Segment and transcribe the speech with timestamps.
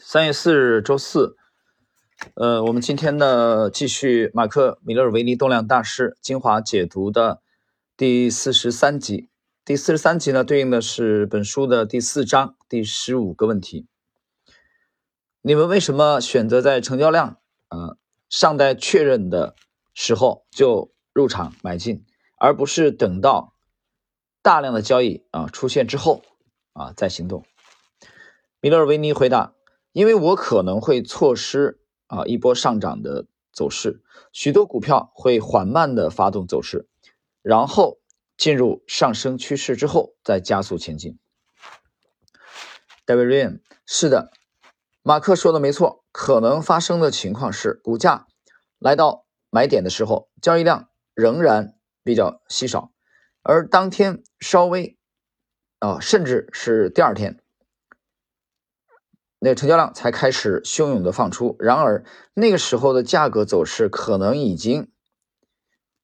[0.00, 1.36] 三月四日，周四。
[2.34, 7.42] 呃，我们今天呢，继续马克·米勒尔维尼动量大师精华解读的
[7.96, 9.28] 第四十三集。
[9.64, 13.88] 第四十三集呢，对应的是本书的第四章第十五个问题。
[15.42, 17.96] 你们为什么选择在成交量啊
[18.28, 19.56] 尚待确认的
[19.94, 22.04] 时候就入场买进，
[22.38, 23.52] 而不是等到
[24.42, 26.22] 大量的交易啊出现之后
[26.72, 27.44] 啊再行动？
[28.60, 29.54] 米勒尔维尼回答
[29.92, 34.02] ：“因为我可能会错失啊一波上涨的走势，
[34.32, 36.86] 许多股票会缓慢的发动走势，
[37.42, 37.98] 然后
[38.36, 41.18] 进入上升趋势之后再加速前进。”
[43.06, 44.30] David Ryan 是的，
[45.02, 48.26] 马克说的没错，可能发生的情况是，股价
[48.78, 51.74] 来到买点的时候，交易量仍然
[52.04, 52.92] 比较稀少，
[53.42, 54.98] 而当天稍微
[55.78, 57.42] 啊，甚至是第二天。
[59.40, 64.90] 那成交量才开始汹涌的放出，然而那个时候的价格走势可能已经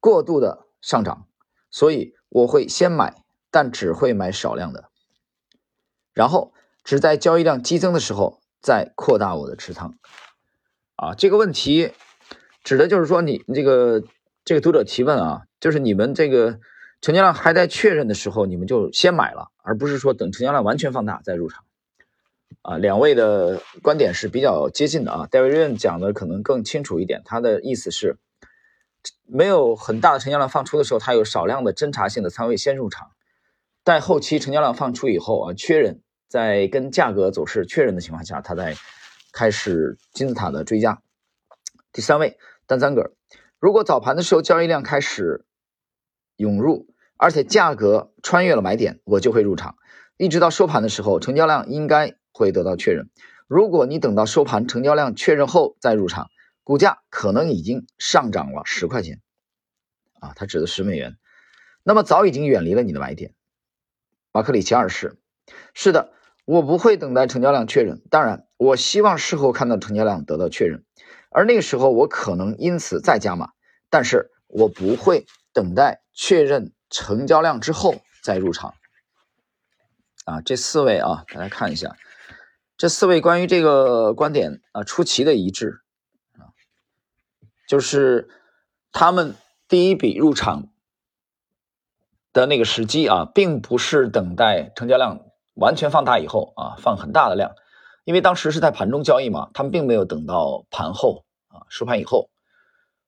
[0.00, 1.26] 过度的上涨，
[1.70, 4.90] 所以我会先买，但只会买少量的，
[6.12, 6.52] 然后
[6.84, 9.94] 只在交易量激增的时候再扩大我的持仓。
[10.96, 11.92] 啊，这个问题
[12.62, 14.02] 指的就是说，你这个
[14.44, 16.60] 这个读者提问啊，就是你们这个
[17.00, 21.64] 成交量还在确认的时候，你们就先买了，而不是说等成交量完全放大再入场。
[22.62, 25.26] 啊，两位的观点是比较接近的啊。
[25.28, 28.18] 戴维润讲的可能更清楚一点，他的意思是，
[29.26, 33.10] 没有很大的成交量放出的时候，他有少量的侦查性的仓位先入场，
[33.82, 38.76] 待后期成交量放出以后啊，确认在跟价格走势确认的情况下，他再
[39.32, 41.02] 开始金字塔的追加。
[41.92, 43.12] 第三位，单三个，
[43.58, 45.44] 如果早盘的时候交易量开始
[46.36, 49.74] 涌入，而且价格穿越了买点，我就会入场，
[50.16, 52.14] 一直到收盘的时候，成交量应该。
[52.32, 53.10] 会得到确认。
[53.46, 56.30] 如果你等到收盘成交量确认后再入场，
[56.64, 59.20] 股价可能已经上涨了十块钱，
[60.20, 61.18] 啊，它指的十美元，
[61.82, 63.34] 那么早已经远离了你的买点。
[64.32, 65.18] 马克里奇二世，
[65.74, 66.12] 是的，
[66.46, 70.84] 我不会等待成交量确认，当然，我希望事后看到成交量得到确认，
[71.30, 73.50] 而那个时候我可能因此再加码，
[73.90, 78.72] 但是我不会等待确认成交量之后再入场。
[80.24, 81.96] 啊，这四位啊，大家看一下。
[82.82, 85.82] 这四位关于这个观点啊出奇的一致
[86.32, 86.50] 啊，
[87.68, 88.28] 就是
[88.90, 89.36] 他们
[89.68, 90.66] 第一笔入场
[92.32, 95.20] 的那个时机啊，并不是等待成交量
[95.54, 97.52] 完全放大以后啊放很大的量，
[98.02, 102.30] 因为当时是在盘中交易嘛，他们并没有等到盘后啊收盘以后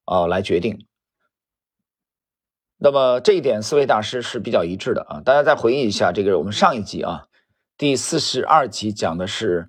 [0.04, 0.86] 啊来决定。
[2.76, 7.26] 那么这一点四位大师是比较一致的啊，大家再回忆一下这个我们上一集啊。
[7.76, 9.68] 第四十二集讲的是，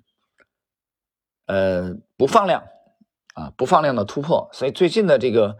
[1.46, 2.62] 呃，不放量
[3.34, 4.48] 啊，不放量的突破。
[4.52, 5.58] 所以最近的这个，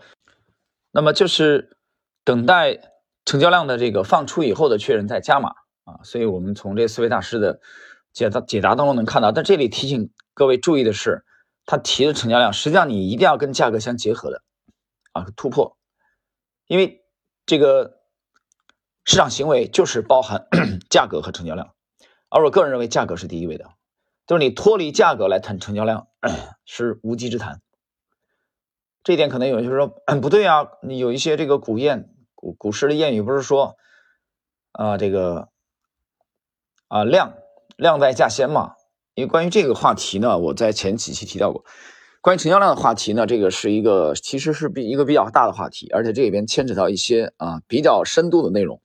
[0.93, 1.77] 那么就是
[2.23, 2.79] 等待
[3.25, 5.51] 成交量的这个放出以后的确认再加码
[5.83, 5.99] 啊。
[6.05, 7.61] 所以我们从这四位大师的
[8.13, 11.25] 解答解答当中能看到，但这里提醒各位注意的是，
[11.65, 14.45] 他提的成交量实际上你一定要跟价格相结合的
[15.11, 15.77] 啊，突破，
[16.69, 17.05] 因为
[17.45, 17.99] 这个
[19.05, 20.47] 市场行为就是包含
[20.89, 21.73] 价格和成交量。
[22.29, 23.71] 而我个人认为，价格是第一位的，
[24.27, 26.09] 就是你脱离价格来谈成交量
[26.67, 27.61] 是无稽之谈。
[29.05, 29.87] 这一点可能有人就说
[30.21, 33.77] 不对啊，你有一些这个古谚、古古诗的谚语不是说
[34.73, 35.49] 啊这个
[36.89, 37.35] 啊量
[37.77, 38.75] 量在价先嘛？
[39.15, 41.65] 因为关于这个话题呢，我在前几期提到过，
[42.21, 48.83] 关于成交量的话题呢，这个是一个其实是比一个比较大的话题，而且这里边牵扯到一些啊比较深度的内容。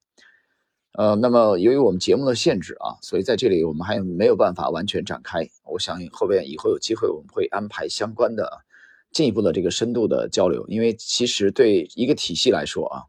[0.94, 5.48] 呃，那么由于我们节目的限制啊，所以在这里我们还没有办法完全展开。
[5.64, 8.66] 我想后边以后有机会我们会安排相关的
[9.10, 10.68] 进一步的这个深度的交流。
[10.68, 13.04] 因为其实对一个体系来说啊，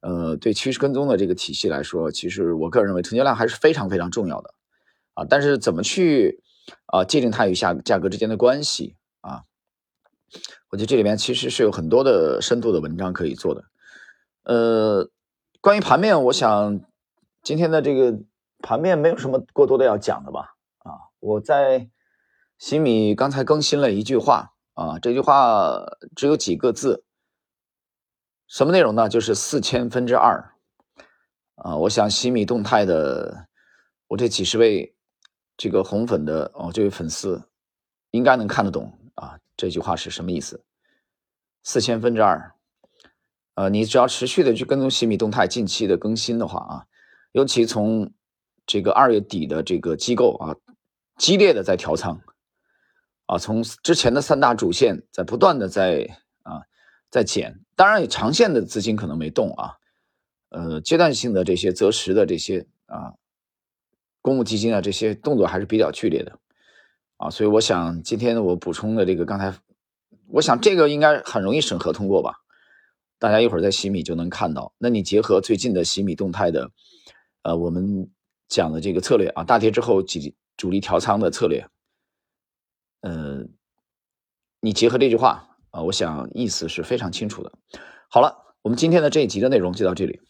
[0.00, 4.54] 呃，对趋势跟踪的这个体系来说，其实我个人认为成交量还是非常非常重要的
[5.14, 5.24] 啊。
[5.24, 6.42] 但是怎么去
[6.86, 9.44] 啊界定它与下价格之间的关系啊？
[10.70, 13.64] 我觉得这里面其实是有很多的深度的文章可以做的。
[14.42, 15.08] 呃，
[15.60, 16.80] 关于盘面，我想。
[17.48, 18.14] 今天的这个
[18.58, 20.54] 盘面没有什么过多的要讲的吧？
[20.80, 21.88] 啊，我在
[22.58, 25.82] 西米刚才更新了一句话啊，这句话
[26.14, 27.04] 只有几个字，
[28.48, 29.08] 什么内容呢？
[29.08, 30.52] 就是四千分之二
[31.54, 31.74] 啊。
[31.76, 33.48] 我想西米动态的
[34.08, 34.94] 我这几十位
[35.56, 37.48] 这个红粉的哦，这位粉丝
[38.10, 40.62] 应该能看得懂啊，这句话是什么意思？
[41.62, 42.52] 四千分之二，
[43.54, 46.84] 呃，你只要持续的去跟踪西米动态近期的更新的话啊。
[47.32, 48.12] 尤其从
[48.66, 50.56] 这个二月底的这个机构啊，
[51.16, 52.20] 激烈的在调仓，
[53.26, 56.62] 啊，从之前的三大主线在不断的在啊
[57.10, 59.74] 在减，当然长线的资金可能没动啊，
[60.50, 63.14] 呃，阶段性的这些择时的这些啊
[64.20, 66.38] 公募基金啊这些动作还是比较剧烈的
[67.18, 69.54] 啊，所以我想今天我补充的这个刚才，
[70.28, 72.34] 我想这个应该很容易审核通过吧。
[73.18, 74.72] 大家一会儿在洗米就能看到。
[74.78, 76.70] 那你结合最近的洗米动态的，
[77.48, 78.10] 呃，我们
[78.46, 80.18] 讲的这个策略啊，大跌之后主
[80.54, 81.66] 主力调仓的策略，
[83.00, 83.42] 呃，
[84.60, 87.50] 你结合这句话啊，我想意思是非常清楚的。
[88.10, 90.20] 好了，我们今天的这一集的内容就到这里。